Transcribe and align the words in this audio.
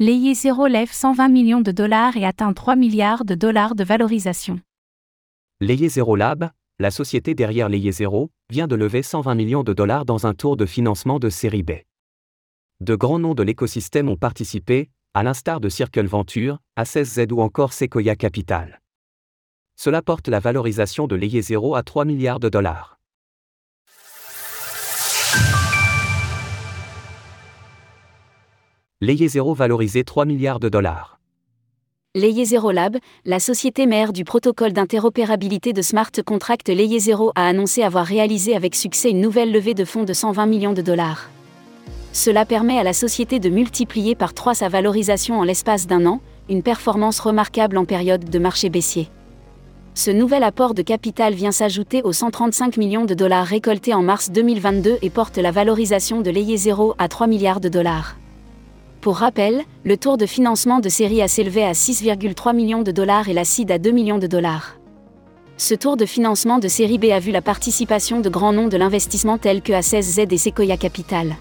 Layer 0.00 0.34
Zero 0.34 0.68
lève 0.68 0.92
120 0.92 1.28
millions 1.28 1.60
de 1.60 1.72
dollars 1.72 2.16
et 2.16 2.24
atteint 2.24 2.52
3 2.52 2.76
milliards 2.76 3.24
de 3.24 3.34
dollars 3.34 3.74
de 3.74 3.82
valorisation. 3.82 4.60
Layer 5.60 5.88
Zero 5.88 6.14
Lab, 6.14 6.50
la 6.78 6.92
société 6.92 7.34
derrière 7.34 7.68
Layer 7.68 7.90
Zero, 7.90 8.30
vient 8.48 8.68
de 8.68 8.76
lever 8.76 9.02
120 9.02 9.34
millions 9.34 9.64
de 9.64 9.72
dollars 9.72 10.04
dans 10.04 10.24
un 10.24 10.34
tour 10.34 10.56
de 10.56 10.66
financement 10.66 11.18
de 11.18 11.28
série 11.30 11.64
B. 11.64 11.72
De 12.78 12.94
grands 12.94 13.18
noms 13.18 13.34
de 13.34 13.42
l'écosystème 13.42 14.08
ont 14.08 14.16
participé, 14.16 14.88
à 15.14 15.24
l'instar 15.24 15.58
de 15.58 15.68
Circle 15.68 16.06
Venture, 16.06 16.60
A16Z 16.78 17.32
ou 17.32 17.40
encore 17.40 17.72
Sequoia 17.72 18.14
Capital. 18.14 18.80
Cela 19.74 20.00
porte 20.00 20.28
la 20.28 20.38
valorisation 20.38 21.08
de 21.08 21.16
Layer 21.16 21.42
Zero 21.42 21.74
à 21.74 21.82
3 21.82 22.04
milliards 22.04 22.38
de 22.38 22.48
dollars. 22.48 22.97
Layer 29.00 29.28
Zero 29.28 29.54
valorisé 29.54 30.02
3 30.02 30.24
milliards 30.24 30.58
de 30.58 30.68
dollars. 30.68 31.20
Layer 32.16 32.44
Zero 32.44 32.72
Lab, 32.72 32.96
la 33.24 33.38
société 33.38 33.86
mère 33.86 34.12
du 34.12 34.24
protocole 34.24 34.72
d'interopérabilité 34.72 35.72
de 35.72 35.82
smart 35.82 36.10
contract 36.26 36.68
Layer 36.68 36.98
Zero 36.98 37.30
a 37.36 37.46
annoncé 37.46 37.84
avoir 37.84 38.04
réalisé 38.04 38.56
avec 38.56 38.74
succès 38.74 39.10
une 39.10 39.20
nouvelle 39.20 39.52
levée 39.52 39.74
de 39.74 39.84
fonds 39.84 40.02
de 40.02 40.12
120 40.12 40.46
millions 40.46 40.72
de 40.72 40.82
dollars. 40.82 41.30
Cela 42.12 42.44
permet 42.44 42.76
à 42.76 42.82
la 42.82 42.92
société 42.92 43.38
de 43.38 43.48
multiplier 43.50 44.16
par 44.16 44.34
3 44.34 44.54
sa 44.54 44.68
valorisation 44.68 45.38
en 45.38 45.44
l'espace 45.44 45.86
d'un 45.86 46.04
an, 46.04 46.20
une 46.48 46.64
performance 46.64 47.20
remarquable 47.20 47.78
en 47.78 47.84
période 47.84 48.28
de 48.28 48.38
marché 48.40 48.68
baissier. 48.68 49.10
Ce 49.94 50.10
nouvel 50.10 50.42
apport 50.42 50.74
de 50.74 50.82
capital 50.82 51.34
vient 51.34 51.52
s'ajouter 51.52 52.02
aux 52.02 52.12
135 52.12 52.76
millions 52.76 53.04
de 53.04 53.14
dollars 53.14 53.46
récoltés 53.46 53.94
en 53.94 54.02
mars 54.02 54.32
2022 54.32 54.98
et 55.02 55.10
porte 55.10 55.38
la 55.38 55.52
valorisation 55.52 56.20
de 56.20 56.32
Layer 56.32 56.56
Zero 56.56 56.96
à 56.98 57.06
3 57.06 57.28
milliards 57.28 57.60
de 57.60 57.68
dollars. 57.68 58.16
Pour 59.00 59.18
rappel, 59.18 59.62
le 59.84 59.96
tour 59.96 60.16
de 60.16 60.26
financement 60.26 60.80
de 60.80 60.88
série 60.88 61.22
A 61.22 61.28
s'élevait 61.28 61.62
à 61.62 61.72
6,3 61.72 62.54
millions 62.54 62.82
de 62.82 62.90
dollars 62.90 63.28
et 63.28 63.32
la 63.32 63.44
CID 63.44 63.70
à 63.70 63.78
2 63.78 63.92
millions 63.92 64.18
de 64.18 64.26
dollars. 64.26 64.76
Ce 65.56 65.74
tour 65.74 65.96
de 65.96 66.04
financement 66.04 66.58
de 66.58 66.66
série 66.66 66.98
B 66.98 67.06
a 67.06 67.20
vu 67.20 67.30
la 67.30 67.40
participation 67.40 68.20
de 68.20 68.28
grands 68.28 68.52
noms 68.52 68.66
de 68.66 68.76
l'investissement 68.76 69.38
tels 69.38 69.62
que 69.62 69.72
A16Z 69.72 70.32
et 70.32 70.38
Sequoia 70.38 70.76
Capital. 70.76 71.36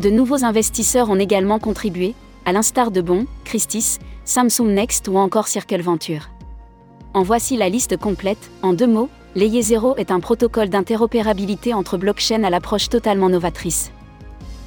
De 0.00 0.08
nouveaux 0.08 0.44
investisseurs 0.44 1.10
ont 1.10 1.18
également 1.18 1.58
contribué, 1.58 2.14
à 2.46 2.52
l'instar 2.52 2.90
de 2.90 3.02
Bon, 3.02 3.26
Christis, 3.44 3.98
Samsung 4.24 4.68
Next 4.68 5.08
ou 5.08 5.18
encore 5.18 5.48
Circle 5.48 5.82
Venture. 5.82 6.30
En 7.12 7.22
voici 7.22 7.58
la 7.58 7.68
liste 7.68 7.98
complète, 7.98 8.50
en 8.62 8.72
deux 8.72 8.86
mots, 8.86 9.10
Layer 9.34 9.62
Zero 9.62 9.94
est 9.96 10.10
un 10.10 10.20
protocole 10.20 10.70
d'interopérabilité 10.70 11.74
entre 11.74 11.98
blockchains 11.98 12.44
à 12.44 12.50
l'approche 12.50 12.88
totalement 12.88 13.28
novatrice. 13.28 13.92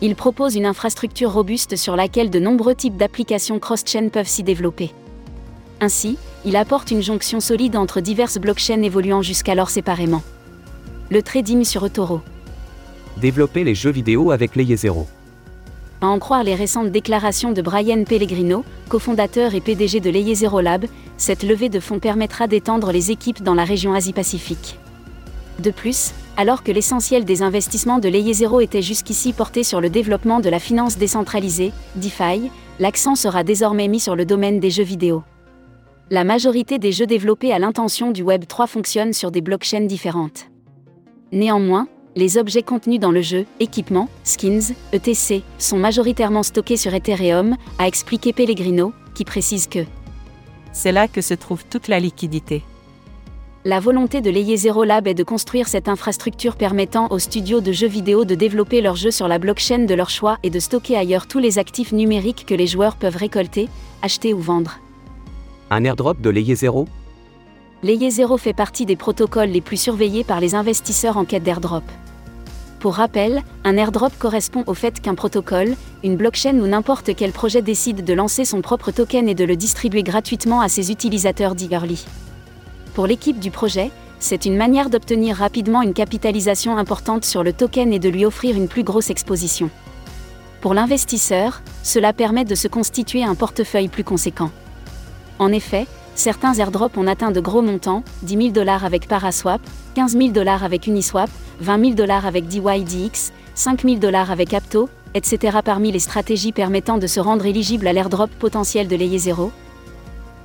Il 0.00 0.14
propose 0.14 0.54
une 0.54 0.66
infrastructure 0.66 1.32
robuste 1.32 1.76
sur 1.76 1.96
laquelle 1.96 2.30
de 2.30 2.38
nombreux 2.38 2.74
types 2.74 2.96
d'applications 2.96 3.58
cross-chain 3.58 4.10
peuvent 4.10 4.28
s'y 4.28 4.44
développer. 4.44 4.92
Ainsi, 5.80 6.18
il 6.44 6.56
apporte 6.56 6.90
une 6.90 7.02
jonction 7.02 7.40
solide 7.40 7.76
entre 7.76 8.00
diverses 8.00 8.38
blockchains 8.38 8.82
évoluant 8.82 9.22
jusqu'alors 9.22 9.70
séparément. 9.70 10.22
Le 11.10 11.22
trading 11.22 11.64
sur 11.64 11.84
eToro. 11.84 12.20
Développer 13.16 13.64
les 13.64 13.74
jeux 13.74 13.90
vidéo 13.90 14.30
avec 14.30 14.54
Layer 14.54 14.76
Zero. 14.76 15.08
À 16.00 16.06
en 16.06 16.20
croire 16.20 16.44
les 16.44 16.54
récentes 16.54 16.92
déclarations 16.92 17.50
de 17.50 17.60
Brian 17.60 18.04
Pellegrino, 18.04 18.64
cofondateur 18.88 19.56
et 19.56 19.60
PDG 19.60 19.98
de 19.98 20.10
Layer 20.10 20.36
Zero 20.36 20.60
Lab, 20.60 20.86
cette 21.16 21.42
levée 21.42 21.68
de 21.68 21.80
fonds 21.80 21.98
permettra 21.98 22.46
d'étendre 22.46 22.92
les 22.92 23.10
équipes 23.10 23.42
dans 23.42 23.54
la 23.54 23.64
région 23.64 23.94
Asie-Pacifique. 23.94 24.78
De 25.58 25.72
plus, 25.72 26.12
alors 26.38 26.62
que 26.62 26.70
l'essentiel 26.70 27.24
des 27.24 27.42
investissements 27.42 27.98
de 27.98 28.08
Zero 28.32 28.60
était 28.60 28.80
jusqu'ici 28.80 29.32
porté 29.32 29.64
sur 29.64 29.80
le 29.80 29.90
développement 29.90 30.38
de 30.38 30.48
la 30.48 30.60
finance 30.60 30.96
décentralisée, 30.96 31.72
DeFi, 31.96 32.48
l'accent 32.78 33.16
sera 33.16 33.42
désormais 33.42 33.88
mis 33.88 33.98
sur 33.98 34.14
le 34.14 34.24
domaine 34.24 34.60
des 34.60 34.70
jeux 34.70 34.84
vidéo. 34.84 35.24
La 36.10 36.22
majorité 36.22 36.78
des 36.78 36.92
jeux 36.92 37.06
développés 37.06 37.52
à 37.52 37.58
l'intention 37.58 38.12
du 38.12 38.22
Web 38.22 38.44
3 38.46 38.68
fonctionnent 38.68 39.12
sur 39.12 39.32
des 39.32 39.40
blockchains 39.40 39.86
différentes. 39.86 40.46
Néanmoins, 41.32 41.88
les 42.14 42.38
objets 42.38 42.62
contenus 42.62 43.00
dans 43.00 43.10
le 43.10 43.20
jeu, 43.20 43.44
équipements, 43.58 44.08
skins, 44.22 44.74
etc., 44.92 45.42
sont 45.58 45.76
majoritairement 45.76 46.44
stockés 46.44 46.76
sur 46.76 46.94
Ethereum, 46.94 47.56
a 47.80 47.88
expliqué 47.88 48.32
Pellegrino, 48.32 48.92
qui 49.12 49.24
précise 49.24 49.66
que 49.66 49.84
C'est 50.72 50.92
là 50.92 51.08
que 51.08 51.20
se 51.20 51.34
trouve 51.34 51.64
toute 51.64 51.88
la 51.88 51.98
liquidité. 51.98 52.62
La 53.64 53.80
volonté 53.80 54.20
de 54.20 54.30
Layer 54.30 54.56
Zero 54.56 54.84
Lab 54.84 55.08
est 55.08 55.14
de 55.14 55.24
construire 55.24 55.66
cette 55.66 55.88
infrastructure 55.88 56.54
permettant 56.54 57.08
aux 57.10 57.18
studios 57.18 57.60
de 57.60 57.72
jeux 57.72 57.88
vidéo 57.88 58.24
de 58.24 58.36
développer 58.36 58.80
leurs 58.80 58.94
jeux 58.94 59.10
sur 59.10 59.26
la 59.26 59.40
blockchain 59.40 59.80
de 59.80 59.94
leur 59.94 60.10
choix 60.10 60.38
et 60.44 60.50
de 60.50 60.60
stocker 60.60 60.96
ailleurs 60.96 61.26
tous 61.26 61.40
les 61.40 61.58
actifs 61.58 61.90
numériques 61.90 62.46
que 62.46 62.54
les 62.54 62.68
joueurs 62.68 62.94
peuvent 62.94 63.16
récolter, 63.16 63.68
acheter 64.00 64.32
ou 64.32 64.38
vendre. 64.38 64.78
Un 65.70 65.82
airdrop 65.82 66.20
de 66.20 66.30
Layer 66.30 66.54
Zero? 66.54 66.86
Zero 67.84 68.36
fait 68.36 68.52
partie 68.52 68.86
des 68.86 68.94
protocoles 68.94 69.50
les 69.50 69.60
plus 69.60 69.76
surveillés 69.76 70.22
par 70.22 70.38
les 70.38 70.54
investisseurs 70.54 71.16
en 71.16 71.24
quête 71.24 71.42
d'airdrop. 71.42 71.84
Pour 72.78 72.94
rappel, 72.94 73.42
un 73.64 73.76
airdrop 73.76 74.16
correspond 74.20 74.62
au 74.68 74.74
fait 74.74 75.00
qu'un 75.00 75.16
protocole, 75.16 75.74
une 76.04 76.14
blockchain 76.14 76.60
ou 76.60 76.68
n'importe 76.68 77.16
quel 77.16 77.32
projet 77.32 77.60
décide 77.60 78.04
de 78.04 78.14
lancer 78.14 78.44
son 78.44 78.62
propre 78.62 78.92
token 78.92 79.28
et 79.28 79.34
de 79.34 79.44
le 79.44 79.56
distribuer 79.56 80.04
gratuitement 80.04 80.60
à 80.60 80.68
ses 80.68 80.92
utilisateurs 80.92 81.56
dits 81.56 81.70
early. 81.72 82.04
Pour 82.98 83.06
l'équipe 83.06 83.38
du 83.38 83.52
projet, 83.52 83.92
c'est 84.18 84.44
une 84.44 84.56
manière 84.56 84.90
d'obtenir 84.90 85.36
rapidement 85.36 85.82
une 85.82 85.94
capitalisation 85.94 86.76
importante 86.76 87.24
sur 87.24 87.44
le 87.44 87.52
token 87.52 87.92
et 87.92 88.00
de 88.00 88.08
lui 88.08 88.24
offrir 88.24 88.56
une 88.56 88.66
plus 88.66 88.82
grosse 88.82 89.08
exposition. 89.08 89.70
Pour 90.60 90.74
l'investisseur, 90.74 91.62
cela 91.84 92.12
permet 92.12 92.44
de 92.44 92.56
se 92.56 92.66
constituer 92.66 93.22
un 93.22 93.36
portefeuille 93.36 93.86
plus 93.86 94.02
conséquent. 94.02 94.50
En 95.38 95.52
effet, 95.52 95.86
certains 96.16 96.54
airdrops 96.54 96.98
ont 96.98 97.06
atteint 97.06 97.30
de 97.30 97.38
gros 97.38 97.62
montants, 97.62 98.02
10 98.24 98.36
000 98.36 98.48
dollars 98.48 98.84
avec 98.84 99.06
Paraswap, 99.06 99.60
15 99.94 100.18
000 100.18 100.28
dollars 100.30 100.64
avec 100.64 100.88
Uniswap, 100.88 101.30
20 101.60 101.80
000 101.80 101.94
dollars 101.94 102.26
avec 102.26 102.48
DYDX, 102.48 103.30
5 103.54 103.82
000 103.84 103.98
dollars 103.98 104.32
avec 104.32 104.52
Apto, 104.52 104.88
etc. 105.14 105.58
Parmi 105.64 105.92
les 105.92 106.00
stratégies 106.00 106.50
permettant 106.50 106.98
de 106.98 107.06
se 107.06 107.20
rendre 107.20 107.46
éligible 107.46 107.86
à 107.86 107.92
l'airdrop 107.92 108.30
potentiel 108.40 108.88
de 108.88 108.96
Layer 108.96 109.18
Zero, 109.18 109.52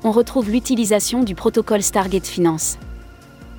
on 0.04 0.12
retrouve 0.12 0.52
l'utilisation 0.52 1.24
du 1.24 1.36
protocole 1.36 1.82
Stargate 1.82 2.28
Finance. 2.28 2.78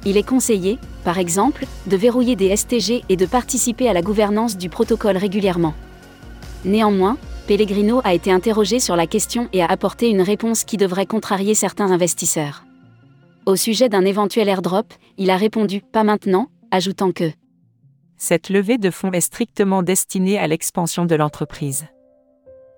Il 0.05 0.17
est 0.17 0.29
conseillé, 0.29 0.79
par 1.03 1.19
exemple, 1.19 1.67
de 1.87 1.97
verrouiller 1.97 2.37
des 2.37 2.55
STG 2.55 3.03
et 3.09 3.17
de 3.17 3.27
participer 3.27 3.89
à 3.89 3.95
la 3.95 4.03
gouvernance 4.03 4.59
du 4.59 4.69
protocole 4.69 5.17
régulièrement. 5.17 5.75
Néanmoins, 6.65 7.17
Pellegrino 7.47 8.01
a 8.05 8.15
été 8.15 8.31
interrogé 8.31 8.81
sur 8.81 8.97
la 8.97 9.07
question 9.07 9.49
et 9.53 9.63
a 9.63 9.67
apporté 9.67 10.09
une 10.09 10.23
réponse 10.23 10.65
qui 10.65 10.77
devrait 10.77 11.07
contrarier 11.07 11.55
certains 11.55 11.91
investisseurs. 11.91 12.65
Au 13.47 13.57
sujet 13.57 13.89
d'un 13.89 14.05
éventuel 14.05 14.49
airdrop, 14.49 14.93
il 15.19 15.31
a 15.31 15.37
répondu 15.37 15.83
Pas 15.93 16.05
maintenant, 16.05 16.49
ajoutant 16.71 17.13
que 17.13 17.31
Cette 18.17 18.49
levée 18.49 18.79
de 18.79 18.91
fonds 18.91 19.13
est 19.13 19.21
strictement 19.21 19.83
destinée 19.83 20.39
à 20.39 20.47
l'expansion 20.47 21.05
de 21.05 21.15
l'entreprise. 21.15 21.87